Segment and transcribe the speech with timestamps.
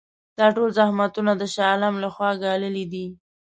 [0.39, 3.05] دا ټول زحمتونه د شاه عالم لپاره ګاللي دي.